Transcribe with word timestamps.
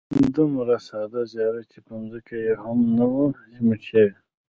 دومره 0.35 0.77
ساده 0.87 1.21
زیارت 1.33 1.65
چې 1.71 1.79
ځمکه 1.89 2.35
یې 2.45 2.53
هم 2.63 2.79
نه 2.97 3.05
وه 3.13 3.25
سیمټ 3.51 3.81
شوې. 3.89 4.11